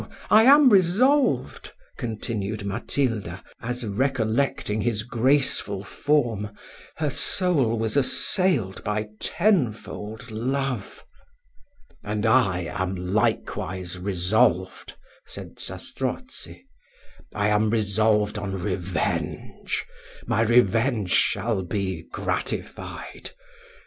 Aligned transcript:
I 0.31 0.45
am 0.45 0.71
resolved," 0.71 1.73
continued 1.95 2.65
Matilda, 2.65 3.43
as, 3.61 3.85
recollecting 3.85 4.81
his 4.81 5.03
graceful 5.03 5.83
form, 5.83 6.49
her 6.95 7.11
soul 7.11 7.77
was 7.77 7.95
assailed 7.95 8.83
by 8.83 9.09
tenfold 9.19 10.31
love 10.31 11.05
"And 12.03 12.25
I 12.25 12.61
am 12.61 12.95
likewise 12.95 13.99
resolved," 13.99 14.97
said 15.27 15.59
Zastrozzi; 15.59 16.65
"I 17.35 17.49
am 17.49 17.69
resolved 17.69 18.39
on 18.39 18.59
revenge 18.59 19.85
my 20.25 20.41
revenge 20.41 21.11
shall 21.11 21.61
be 21.61 22.05
gratified. 22.11 23.29